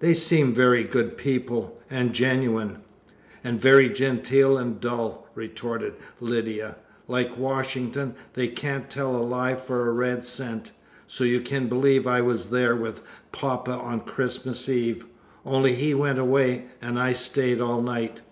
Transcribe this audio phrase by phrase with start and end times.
[0.00, 2.78] "They seem very good people, and genuine."
[3.44, 6.74] "And very genteel and dull," retorted Lydia.
[7.06, 10.72] "Like Washington, they can't tell a lie for a red cent;
[11.06, 15.06] so you can believe I was there with poppa on Christmas Eve,
[15.46, 18.22] only he went away, and I stayed all night."